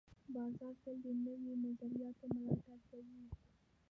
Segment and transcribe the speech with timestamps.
[0.33, 3.19] بازار تل د نوو نظریاتو ملاتړ کوي.